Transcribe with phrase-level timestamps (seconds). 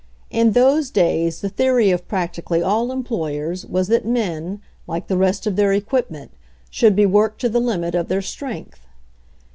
[0.31, 5.45] In those days the theory of practically all employers was that men, like the rest
[5.45, 6.31] of their equipment,
[6.71, 8.79] should be worked to the limit of their strength.